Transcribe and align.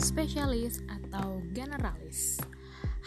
spesialis 0.00 0.80
atau 0.88 1.44
generalis. 1.52 2.40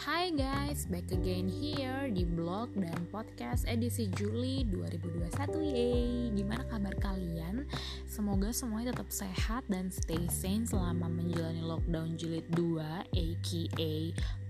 Hai 0.04 0.36
guys, 0.36 0.84
back 0.84 1.08
again 1.16 1.48
here 1.48 2.12
di 2.12 2.28
blog 2.28 2.76
dan 2.76 3.08
podcast 3.08 3.64
edisi 3.64 4.12
Juli 4.12 4.68
2021 4.68 5.64
Yeay, 5.64 6.28
gimana 6.36 6.60
kabar 6.68 6.92
kalian? 7.00 7.64
Semoga 8.04 8.52
semuanya 8.52 8.92
tetap 8.92 9.08
sehat 9.08 9.64
dan 9.72 9.88
stay 9.88 10.20
sane 10.28 10.68
selama 10.68 11.08
menjalani 11.08 11.64
lockdown 11.64 12.20
jilid 12.20 12.44
2 12.52 12.84
aka 13.16 13.96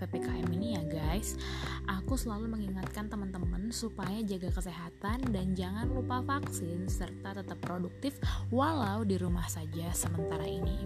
PPKM 0.03 0.49
ini 0.59 0.75
ya 0.75 0.83
guys. 0.91 1.39
Aku 1.87 2.19
selalu 2.19 2.51
mengingatkan 2.51 3.07
teman-teman 3.07 3.71
supaya 3.71 4.27
jaga 4.27 4.51
kesehatan 4.51 5.23
dan 5.31 5.55
jangan 5.55 5.87
lupa 5.87 6.19
vaksin 6.35 6.91
serta 6.91 7.31
tetap 7.31 7.63
produktif 7.63 8.19
walau 8.51 9.07
di 9.07 9.15
rumah 9.23 9.47
saja 9.47 9.95
sementara 9.95 10.51
ini. 10.51 10.83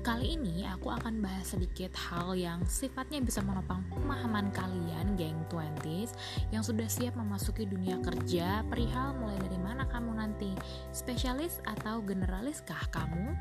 Kali 0.00 0.40
ini 0.40 0.64
aku 0.64 0.88
akan 0.88 1.20
bahas 1.20 1.52
sedikit 1.52 1.92
hal 2.08 2.32
yang 2.32 2.64
sifatnya 2.64 3.20
bisa 3.20 3.44
menopang 3.44 3.84
pemahaman 4.00 4.50
kalian 4.50 5.14
geng 5.14 5.38
20s 5.52 6.14
yang 6.50 6.62
sudah 6.64 6.86
siap 6.86 7.14
memasuki 7.14 7.66
dunia 7.68 7.98
kerja 8.02 8.66
perihal 8.66 9.14
mulai 9.18 9.38
dari 9.42 9.58
mana 9.60 9.84
kamu 9.86 10.16
nanti 10.18 10.54
spesialis 10.90 11.62
atau 11.66 12.02
generalis 12.02 12.64
kah 12.64 12.86
kamu? 12.90 13.36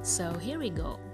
So 0.00 0.34
here 0.38 0.56
we 0.56 0.72
go. 0.72 1.11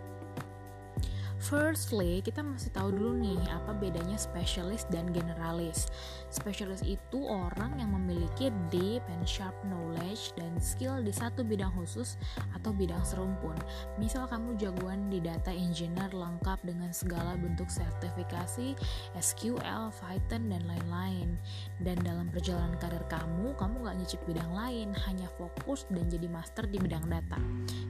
Firstly, 1.39 2.19
kita 2.19 2.43
mesti 2.43 2.75
tahu 2.75 2.91
dulu 2.91 3.15
nih 3.23 3.39
apa 3.55 3.71
bedanya 3.71 4.19
spesialis 4.19 4.91
dan 4.91 5.15
generalis. 5.15 5.87
Spesialis 6.35 6.83
itu 6.83 7.23
orang 7.23 7.79
yang 7.79 7.95
memiliki 7.95 8.51
deep 8.75 9.07
and 9.07 9.23
sharp 9.23 9.55
knowledge 9.71 10.35
dan 10.35 10.51
skill 10.59 10.99
di 10.99 11.15
satu 11.15 11.47
bidang 11.47 11.71
khusus 11.79 12.19
atau 12.59 12.75
bidang 12.75 13.07
serumpun. 13.07 13.55
Misal 14.03 14.27
kamu 14.27 14.59
jagoan 14.59 15.07
di 15.15 15.23
data 15.23 15.55
engineer 15.55 16.11
lengkap 16.11 16.59
dengan 16.67 16.91
segala 16.91 17.39
bentuk 17.39 17.71
sertifikasi, 17.71 18.75
SQL, 19.15 19.95
Python, 19.95 20.51
dan 20.51 20.63
lain-lain. 20.67 21.39
Dan 21.79 22.03
dalam 22.03 22.35
perjalanan 22.35 22.75
karir 22.83 23.07
kamu, 23.07 23.55
kamu 23.55 23.87
gak 23.87 23.97
nyicip 24.03 24.21
bidang 24.27 24.51
lain, 24.51 24.91
hanya 25.07 25.31
fokus 25.39 25.87
dan 25.87 26.11
jadi 26.11 26.27
master 26.27 26.67
di 26.67 26.83
bidang 26.83 27.07
data. 27.07 27.39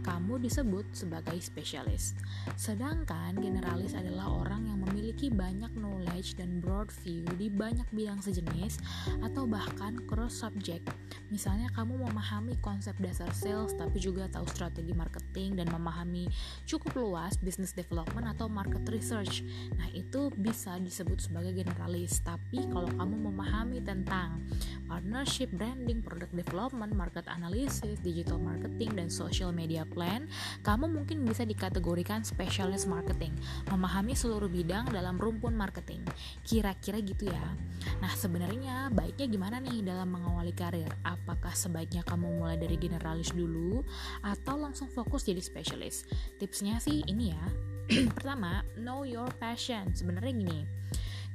Kamu 0.04 0.27
disebut 0.38 0.86
sebagai 0.94 1.36
spesialis. 1.42 2.14
Sedangkan 2.54 3.34
generalis 3.38 3.98
adalah 3.98 4.30
orang 4.30 4.70
yang 4.70 4.78
memiliki 4.86 5.28
banyak 5.28 5.74
knowledge 5.74 6.38
dan 6.38 6.62
broad 6.62 6.88
view 7.02 7.26
di 7.36 7.50
banyak 7.50 7.86
bidang 7.90 8.22
sejenis 8.22 8.78
atau 9.26 9.44
bahkan 9.44 9.98
cross 10.06 10.40
subject. 10.40 10.86
Misalnya 11.28 11.68
kamu 11.74 12.08
memahami 12.08 12.56
konsep 12.62 12.96
dasar 13.02 13.28
sales 13.34 13.74
tapi 13.74 13.98
juga 13.98 14.30
tahu 14.30 14.46
strategi 14.48 14.94
marketing 14.94 15.60
dan 15.60 15.68
memahami 15.68 16.30
cukup 16.64 16.94
luas 16.96 17.36
business 17.36 17.74
development 17.74 18.30
atau 18.32 18.46
market 18.46 18.86
research. 18.88 19.42
Nah, 19.76 19.90
itu 19.92 20.30
bisa 20.38 20.78
disebut 20.78 21.18
sebagai 21.18 21.52
generalis. 21.52 22.22
Tapi 22.22 22.64
kalau 22.70 22.88
kamu 22.94 23.16
memahami 23.28 23.82
tentang 23.82 24.40
partnership, 24.88 25.50
branding, 25.52 26.00
product 26.00 26.32
development, 26.32 26.94
market 26.94 27.26
analysis, 27.28 28.00
digital 28.00 28.38
marketing 28.38 28.94
dan 28.94 29.08
social 29.10 29.50
media 29.50 29.84
plan, 29.84 30.27
kamu 30.62 30.90
mungkin 30.90 31.24
bisa 31.24 31.42
dikategorikan 31.44 32.22
specialist 32.22 32.88
marketing 32.90 33.34
memahami 33.68 34.14
seluruh 34.16 34.48
bidang 34.48 34.88
dalam 34.90 35.18
rumpun 35.18 35.54
marketing. 35.54 36.04
Kira-kira 36.42 36.98
gitu 37.02 37.28
ya. 37.28 37.44
Nah, 37.98 38.12
sebenarnya 38.14 38.92
baiknya 38.94 39.26
gimana 39.26 39.56
nih 39.58 39.82
dalam 39.82 40.08
mengawali 40.12 40.54
karir? 40.54 40.90
Apakah 41.02 41.52
sebaiknya 41.52 42.06
kamu 42.06 42.40
mulai 42.40 42.56
dari 42.56 42.78
generalis 42.78 43.34
dulu 43.34 43.82
atau 44.22 44.54
langsung 44.60 44.86
fokus 44.90 45.26
jadi 45.26 45.40
spesialis? 45.42 46.06
Tipsnya 46.38 46.78
sih 46.78 47.02
ini 47.06 47.34
ya. 47.34 47.44
Pertama, 48.16 48.62
know 48.76 49.02
your 49.02 49.28
passion. 49.40 49.90
Sebenarnya 49.96 50.32
gini, 50.36 50.60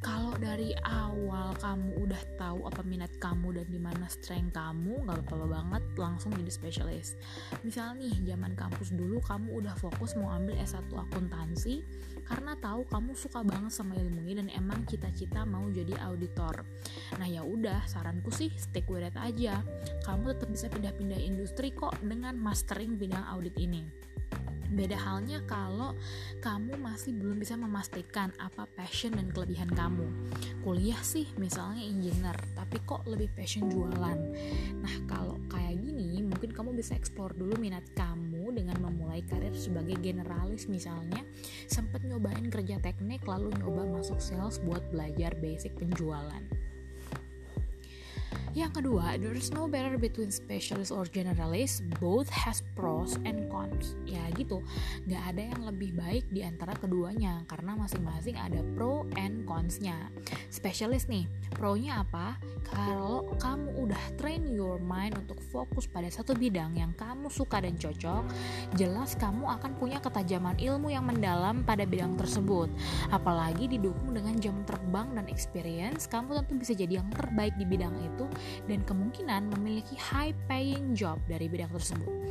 kalau 0.03 0.35
dari 0.35 0.75
awal 0.83 1.55
kamu 1.63 2.03
udah 2.03 2.21
tahu 2.35 2.67
apa 2.67 2.83
minat 2.83 3.09
kamu 3.23 3.55
dan 3.55 3.67
di 3.71 3.79
mana 3.79 4.05
strength 4.11 4.51
kamu 4.51 5.07
nggak 5.07 5.23
apa-apa 5.23 5.47
banget 5.47 5.83
langsung 5.95 6.35
jadi 6.35 6.51
spesialis 6.51 7.15
misal 7.63 7.95
nih 7.95 8.11
zaman 8.27 8.51
kampus 8.59 8.91
dulu 8.91 9.23
kamu 9.23 9.63
udah 9.63 9.71
fokus 9.79 10.19
mau 10.19 10.35
ambil 10.35 10.59
S1 10.59 10.91
akuntansi 10.91 11.81
karena 12.27 12.59
tahu 12.59 12.83
kamu 12.91 13.15
suka 13.15 13.47
banget 13.47 13.71
sama 13.71 13.95
ilmu 13.95 14.27
ini 14.27 14.43
dan 14.43 14.47
emang 14.51 14.87
cita-cita 14.87 15.43
mau 15.43 15.67
jadi 15.67 15.99
auditor. 16.07 16.63
Nah 17.19 17.27
ya 17.27 17.43
udah 17.43 17.83
saranku 17.83 18.31
sih 18.31 18.47
stick 18.55 18.87
with 18.87 19.03
it 19.03 19.15
aja. 19.19 19.59
Kamu 20.07 20.31
tetap 20.31 20.47
bisa 20.47 20.71
pindah-pindah 20.71 21.19
industri 21.19 21.75
kok 21.75 21.99
dengan 21.99 22.39
mastering 22.39 22.95
bidang 22.95 23.27
audit 23.27 23.59
ini 23.59 24.12
Beda 24.73 24.97
halnya 24.97 25.37
kalau 25.45 25.93
kamu 26.41 26.81
masih 26.81 27.13
belum 27.13 27.37
bisa 27.37 27.53
memastikan 27.53 28.33
apa 28.41 28.65
passion 28.73 29.13
dan 29.13 29.29
kelebihan 29.29 29.69
kamu. 29.69 30.09
Kuliah 30.65 30.97
sih 31.05 31.29
misalnya 31.37 31.85
engineer, 31.85 32.33
tapi 32.57 32.81
kok 32.81 33.05
lebih 33.05 33.29
passion 33.37 33.69
jualan. 33.69 34.17
Nah, 34.81 34.95
kalau 35.05 35.37
kayak 35.45 35.77
gini, 35.77 36.25
mungkin 36.25 36.49
kamu 36.49 36.73
bisa 36.73 36.97
explore 36.97 37.37
dulu 37.37 37.53
minat 37.61 37.85
kamu 37.93 38.49
dengan 38.57 38.81
memulai 38.81 39.21
karir 39.29 39.53
sebagai 39.53 40.01
generalis 40.01 40.65
misalnya, 40.65 41.21
sempat 41.69 42.01
nyobain 42.01 42.49
kerja 42.49 42.81
teknik 42.81 43.21
lalu 43.29 43.53
nyoba 43.61 44.01
masuk 44.01 44.17
sales 44.17 44.57
buat 44.65 44.81
belajar 44.89 45.37
basic 45.37 45.77
penjualan. 45.77 46.41
Yang 48.53 48.85
kedua, 48.85 49.17
there 49.17 49.33
is 49.33 49.49
no 49.49 49.65
better 49.65 49.97
between 49.97 50.29
specialist 50.29 50.93
or 50.93 51.09
generalist. 51.09 51.81
Both 51.97 52.29
has 52.29 52.61
pros 52.77 53.17
and 53.25 53.49
cons. 53.49 53.97
Ya 54.05 54.21
gitu, 54.37 54.61
nggak 55.09 55.23
ada 55.33 55.41
yang 55.57 55.61
lebih 55.65 55.97
baik 55.97 56.29
di 56.29 56.45
antara 56.45 56.77
keduanya 56.77 57.41
karena 57.49 57.73
masing-masing 57.73 58.37
ada 58.37 58.61
pro 58.77 59.09
and 59.17 59.49
consnya. 59.49 59.97
Specialist 60.53 61.09
nih, 61.09 61.25
pro-nya 61.57 62.05
apa? 62.05 62.37
Kalau 62.69 63.25
kamu 63.41 63.89
udah 63.89 64.03
train 64.21 64.45
your 64.53 64.77
mind 64.77 65.17
untuk 65.17 65.41
fokus 65.49 65.89
pada 65.89 66.09
satu 66.13 66.37
bidang 66.37 66.77
yang 66.77 66.93
kamu 66.93 67.33
suka 67.33 67.57
dan 67.57 67.73
cocok, 67.73 68.23
jelas 68.77 69.17
kamu 69.17 69.49
akan 69.49 69.71
punya 69.81 69.97
ketajaman 69.97 70.57
ilmu 70.61 70.93
yang 70.93 71.09
mendalam 71.09 71.65
pada 71.65 71.89
bidang 71.89 72.13
tersebut. 72.21 72.69
Apalagi 73.09 73.65
didukung 73.65 74.13
dengan 74.13 74.37
jam 74.37 74.61
terbang 74.65 75.09
dan 75.17 75.25
experience, 75.25 76.05
kamu 76.05 76.45
tentu 76.45 76.53
bisa 76.53 76.73
jadi 76.77 77.01
yang 77.01 77.09
terbaik 77.09 77.57
di 77.57 77.65
bidang 77.65 77.93
itu 77.97 78.25
dan 78.65 78.81
kemungkinan 78.83 79.51
memiliki 79.59 79.95
high 79.99 80.33
paying 80.49 80.97
job 80.97 81.19
dari 81.29 81.45
bidang 81.45 81.71
tersebut. 81.71 82.23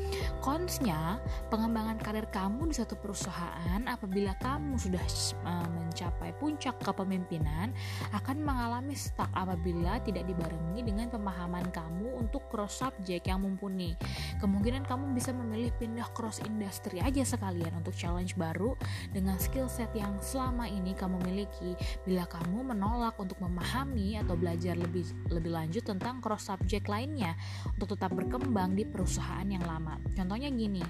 Consnya, 0.42 1.22
pengembangan 1.48 2.02
karir 2.02 2.26
kamu 2.34 2.68
di 2.68 2.74
satu 2.74 2.98
perusahaan 2.98 3.80
apabila 3.86 4.34
kamu 4.42 4.74
sudah 4.74 5.04
uh, 5.46 5.68
mencapai 5.70 6.34
puncak 6.42 6.74
kepemimpinan 6.82 7.70
akan 8.10 8.42
mengalami 8.42 8.98
stuck 8.98 9.30
apabila 9.38 10.02
tidak 10.02 10.26
dibarengi 10.26 10.82
dengan 10.82 11.06
pemahaman 11.14 11.70
kamu 11.70 12.18
untuk 12.18 12.42
cross 12.50 12.82
subject 12.82 13.30
yang 13.30 13.46
mumpuni. 13.46 13.94
Kemungkinan 14.42 14.82
kamu 14.82 15.14
bisa 15.14 15.30
memilih 15.30 15.70
pindah 15.78 16.10
cross 16.10 16.42
industry 16.42 16.98
aja 16.98 17.22
sekalian 17.22 17.70
untuk 17.78 17.94
challenge 17.94 18.34
baru 18.34 18.74
dengan 19.14 19.38
skill 19.38 19.70
set 19.70 19.94
yang 19.94 20.18
selama 20.18 20.66
ini 20.66 20.98
kamu 20.98 21.22
miliki. 21.22 21.78
Bila 22.02 22.26
kamu 22.26 22.74
menolak 22.74 23.14
untuk 23.22 23.38
memahami 23.38 24.18
atau 24.18 24.34
belajar 24.34 24.74
lebih 24.74 25.06
lebih 25.30 25.54
lanjut 25.54 25.86
tentang 25.86 26.01
tentang 26.02 26.18
cross 26.18 26.50
subject 26.50 26.90
lainnya 26.90 27.38
untuk 27.78 27.94
tetap 27.94 28.10
berkembang 28.10 28.74
di 28.74 28.82
perusahaan 28.82 29.46
yang 29.46 29.62
lama. 29.62 30.02
Contohnya 30.18 30.50
gini, 30.50 30.82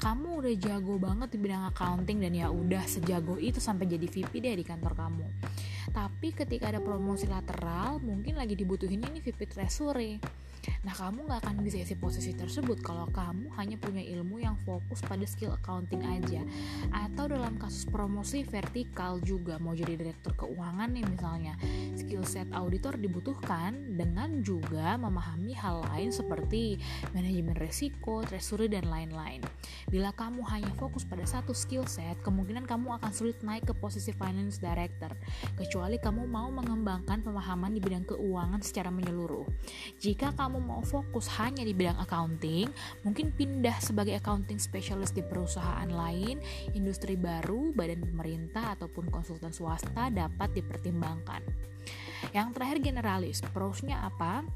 kamu 0.00 0.40
udah 0.40 0.54
jago 0.56 0.96
banget 0.96 1.36
di 1.36 1.38
bidang 1.44 1.68
accounting 1.68 2.24
dan 2.24 2.32
ya 2.32 2.48
udah 2.48 2.80
sejago 2.88 3.36
itu 3.36 3.60
sampai 3.60 3.84
jadi 3.84 4.08
VP 4.08 4.32
deh 4.40 4.56
di 4.56 4.64
kantor 4.64 4.96
kamu. 4.96 5.26
Tapi 5.90 6.32
ketika 6.32 6.72
ada 6.72 6.80
promosi 6.80 7.28
lateral, 7.28 8.00
mungkin 8.00 8.38
lagi 8.38 8.56
dibutuhin 8.56 9.04
ini 9.04 9.18
VP 9.20 9.40
treasury 9.50 10.20
Nah, 10.84 10.94
kamu 10.96 11.28
nggak 11.28 11.40
akan 11.44 11.56
bisa 11.64 11.80
isi 11.80 11.96
posisi 11.96 12.32
tersebut 12.32 12.80
kalau 12.80 13.08
kamu 13.12 13.52
hanya 13.56 13.76
punya 13.76 14.00
ilmu 14.04 14.40
yang 14.40 14.56
fokus 14.64 15.00
pada 15.04 15.24
skill 15.28 15.56
accounting 15.56 16.00
aja. 16.04 16.44
Atau 16.92 17.28
dalam 17.28 17.56
kasus 17.60 17.84
promosi 17.88 18.44
vertikal 18.44 19.20
juga 19.20 19.60
mau 19.60 19.76
jadi 19.76 19.96
direktur 19.96 20.36
keuangan 20.36 20.92
nih 20.92 21.04
misalnya. 21.08 21.54
Skill 21.96 22.24
set 22.24 22.48
auditor 22.52 22.96
dibutuhkan 22.96 23.96
dengan 23.96 24.40
juga 24.44 24.96
memahami 24.96 25.52
hal 25.56 25.84
lain 25.92 26.10
seperti 26.12 26.80
manajemen 27.12 27.56
resiko, 27.56 28.24
treasury 28.24 28.68
dan 28.68 28.88
lain-lain. 28.88 29.44
Bila 29.88 30.12
kamu 30.16 30.44
hanya 30.48 30.72
fokus 30.80 31.04
pada 31.04 31.24
satu 31.28 31.52
skill 31.52 31.84
set, 31.84 32.16
kemungkinan 32.24 32.64
kamu 32.64 32.96
akan 33.00 33.12
sulit 33.12 33.36
naik 33.44 33.68
ke 33.68 33.74
posisi 33.76 34.12
finance 34.16 34.60
director 34.60 35.12
kecuali 35.56 35.73
kamu 35.74 36.30
mau 36.30 36.46
mengembangkan 36.54 37.18
pemahaman 37.26 37.74
di 37.74 37.82
bidang 37.82 38.06
keuangan 38.06 38.62
secara 38.62 38.94
menyeluruh. 38.94 39.42
Jika 39.98 40.30
kamu 40.38 40.62
mau 40.62 40.78
fokus 40.86 41.26
hanya 41.42 41.66
di 41.66 41.74
bidang 41.74 41.98
accounting, 41.98 42.70
mungkin 43.02 43.34
pindah 43.34 43.82
sebagai 43.82 44.14
accounting 44.14 44.62
specialist 44.62 45.18
di 45.18 45.26
perusahaan 45.26 45.90
lain, 45.90 46.38
industri 46.78 47.18
baru, 47.18 47.74
badan 47.74 48.06
pemerintah 48.06 48.78
ataupun 48.78 49.10
konsultan 49.10 49.50
swasta 49.50 50.14
dapat 50.14 50.54
dipertimbangkan. 50.54 51.42
Yang 52.30 52.48
terakhir 52.54 52.78
generalis, 52.80 53.42
prosnya 53.50 54.06
apa? 54.06 54.46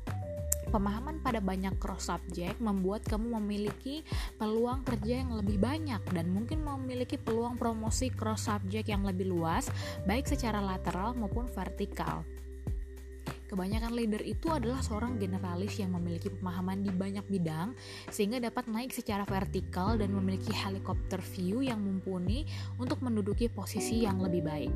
Pemahaman 0.68 1.24
pada 1.24 1.40
banyak 1.40 1.80
cross 1.80 2.12
subject 2.12 2.60
membuat 2.60 3.00
kamu 3.08 3.40
memiliki 3.40 4.04
peluang 4.36 4.84
kerja 4.84 5.24
yang 5.24 5.32
lebih 5.32 5.56
banyak 5.56 6.00
dan 6.12 6.28
mungkin 6.28 6.60
memiliki 6.60 7.16
peluang 7.16 7.56
promosi 7.56 8.12
cross 8.12 8.52
subject 8.52 8.88
yang 8.92 9.00
lebih 9.00 9.32
luas, 9.32 9.72
baik 10.04 10.28
secara 10.28 10.60
lateral 10.60 11.16
maupun 11.16 11.48
vertikal. 11.48 12.20
Kebanyakan 13.48 13.96
leader 13.96 14.20
itu 14.20 14.52
adalah 14.52 14.84
seorang 14.84 15.16
generalis 15.16 15.80
yang 15.80 15.96
memiliki 15.96 16.28
pemahaman 16.28 16.84
di 16.84 16.92
banyak 16.92 17.24
bidang 17.32 17.72
sehingga 18.12 18.44
dapat 18.44 18.68
naik 18.68 18.92
secara 18.92 19.24
vertikal 19.24 19.96
dan 19.96 20.12
memiliki 20.12 20.52
helikopter 20.52 21.16
view 21.32 21.64
yang 21.64 21.80
mumpuni 21.80 22.44
untuk 22.76 23.00
menduduki 23.00 23.48
posisi 23.48 24.04
yang 24.04 24.20
lebih 24.20 24.44
baik. 24.44 24.72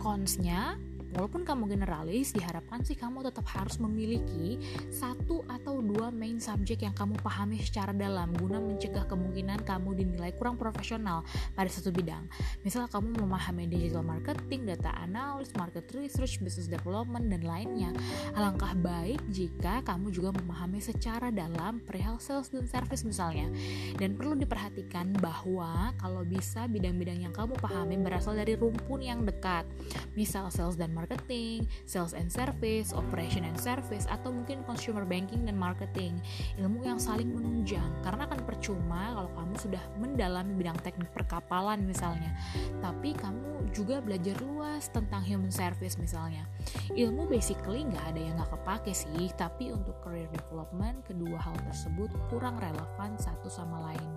Consnya, 0.00 0.80
walaupun 1.16 1.48
kamu 1.48 1.72
generalis, 1.72 2.36
diharapkan 2.36 2.84
sih 2.84 2.92
kamu 2.92 3.24
tetap 3.24 3.48
harus 3.48 3.80
memiliki 3.80 4.60
satu 4.92 5.48
atau 5.48 5.80
dua 5.80 6.12
main 6.12 6.36
subject 6.36 6.84
yang 6.84 6.92
kamu 6.92 7.16
pahami 7.24 7.56
secara 7.56 7.96
dalam 7.96 8.36
guna 8.36 8.60
mencegah 8.60 9.08
kemungkinan 9.08 9.64
kamu 9.64 9.96
dinilai 9.96 10.36
kurang 10.36 10.60
profesional 10.60 11.24
pada 11.56 11.72
satu 11.72 11.88
bidang. 11.88 12.28
Misal 12.60 12.84
kamu 12.92 13.24
memahami 13.24 13.64
digital 13.64 14.04
marketing, 14.04 14.68
data 14.68 14.92
analysis, 15.00 15.56
market 15.56 15.88
research, 15.96 16.36
business 16.44 16.68
development, 16.68 17.32
dan 17.32 17.42
lainnya. 17.42 17.90
Alangkah 18.36 18.76
baik 18.76 19.24
jika 19.32 19.80
kamu 19.88 20.12
juga 20.12 20.36
memahami 20.36 20.84
secara 20.84 21.32
dalam 21.32 21.80
perihal 21.80 22.20
sales 22.20 22.52
dan 22.52 22.68
service 22.68 23.08
misalnya. 23.08 23.48
Dan 23.96 24.20
perlu 24.20 24.36
diperhatikan 24.36 25.16
bahwa 25.16 25.96
kalau 25.96 26.20
bisa 26.28 26.68
bidang-bidang 26.68 27.24
yang 27.24 27.32
kamu 27.32 27.56
pahami 27.56 27.96
berasal 27.96 28.36
dari 28.36 28.52
rumpun 28.52 29.00
yang 29.00 29.24
dekat. 29.24 29.64
Misal 30.12 30.52
sales 30.52 30.76
dan 30.76 30.92
marketing 30.92 31.05
marketing, 31.06 31.70
sales 31.86 32.18
and 32.18 32.26
service, 32.26 32.90
operation 32.90 33.46
and 33.46 33.54
service, 33.62 34.10
atau 34.10 34.34
mungkin 34.34 34.66
consumer 34.66 35.06
banking 35.06 35.46
dan 35.46 35.54
marketing. 35.54 36.18
Ilmu 36.58 36.82
yang 36.82 36.98
saling 36.98 37.30
menunjang, 37.30 37.86
karena 38.02 38.26
akan 38.26 38.42
percuma 38.42 39.14
kalau 39.14 39.30
kamu 39.38 39.54
sudah 39.54 39.82
mendalami 40.02 40.52
bidang 40.58 40.74
teknik 40.82 41.06
perkapalan 41.14 41.86
misalnya, 41.86 42.34
tapi 42.82 43.14
kamu 43.14 43.70
juga 43.70 44.02
belajar 44.02 44.34
luas 44.42 44.90
tentang 44.90 45.22
human 45.22 45.54
service 45.54 45.94
misalnya. 45.94 46.42
Ilmu 46.90 47.30
basically 47.30 47.86
nggak 47.86 48.04
ada 48.10 48.20
yang 48.20 48.34
nggak 48.34 48.50
kepake 48.50 48.90
sih, 48.90 49.30
tapi 49.38 49.70
untuk 49.70 49.94
career 50.02 50.26
development, 50.34 51.06
kedua 51.06 51.38
hal 51.38 51.54
tersebut 51.70 52.10
kurang 52.26 52.58
relevan 52.58 53.14
satu 53.14 53.46
sama 53.46 53.94
lain. 53.94 54.10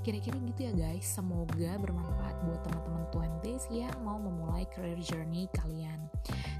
Kira-kira 0.00 0.40
gitu 0.48 0.60
ya 0.64 0.72
guys, 0.72 1.04
semoga 1.04 1.76
bermanfaat 1.76 2.36
buat 2.48 2.60
teman-teman 2.64 3.04
20s 3.12 3.68
yang 3.68 3.92
mau 4.00 4.16
memulai 4.16 4.64
career 4.72 4.96
journey 4.96 5.44
kalian. 5.52 6.08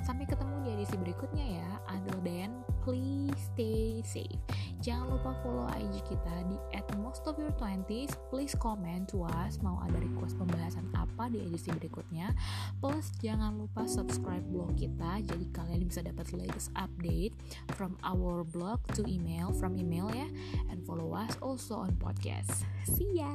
Sampai 0.05 0.29
ketemu 0.29 0.61
di 0.61 0.69
edisi 0.77 0.97
berikutnya 1.01 1.47
ya. 1.65 1.71
Until 1.89 2.21
then, 2.21 2.61
please 2.85 3.41
stay 3.57 4.05
safe. 4.05 4.37
Jangan 4.81 5.13
lupa 5.13 5.37
follow 5.45 5.69
IG 5.77 6.01
kita 6.09 6.35
di 6.49 6.57
at 6.73 6.89
most 6.97 7.29
of 7.29 7.37
your 7.37 7.53
20s. 7.61 8.17
Please 8.33 8.57
comment 8.57 9.05
to 9.13 9.29
us 9.29 9.61
mau 9.61 9.77
ada 9.85 10.01
request 10.01 10.41
pembahasan 10.41 10.89
apa 10.97 11.29
di 11.29 11.45
edisi 11.45 11.69
berikutnya. 11.69 12.33
Plus 12.81 13.13
jangan 13.21 13.61
lupa 13.61 13.85
subscribe 13.85 14.45
blog 14.49 14.73
kita 14.81 15.21
jadi 15.21 15.45
kalian 15.53 15.85
bisa 15.85 16.01
dapat 16.01 16.33
latest 16.33 16.73
update 16.81 17.37
from 17.77 18.01
our 18.01 18.41
blog 18.41 18.81
to 18.97 19.05
email 19.05 19.53
from 19.53 19.77
email 19.77 20.09
ya. 20.17 20.27
And 20.73 20.81
follow 20.89 21.13
us 21.13 21.37
also 21.45 21.85
on 21.85 22.01
podcast. 22.01 22.65
See 22.89 23.21
ya. 23.21 23.29